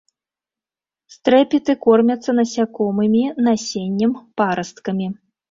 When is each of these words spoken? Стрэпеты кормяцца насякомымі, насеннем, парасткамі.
Стрэпеты 1.15 1.75
кормяцца 1.83 2.35
насякомымі, 2.39 3.23
насеннем, 3.49 4.19
парасткамі. 4.43 5.07